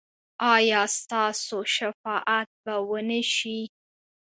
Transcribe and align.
ایا 0.55 0.81
ستاسو 0.99 1.57
شفاعت 1.75 2.49
به 2.63 2.75
و 2.89 2.91
نه 3.09 3.21
شي؟ 3.33 3.59